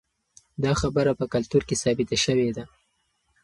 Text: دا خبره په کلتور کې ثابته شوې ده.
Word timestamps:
دا 0.63 0.71
خبره 0.81 1.11
په 1.19 1.25
کلتور 1.33 1.63
کې 1.67 1.79
ثابته 1.83 2.17
شوې 2.25 2.49
ده. 2.57 2.63